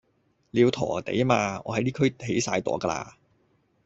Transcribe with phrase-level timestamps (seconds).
[0.49, 3.17] 你要陀地吖嘛，我喺呢區起曬朵㗎啦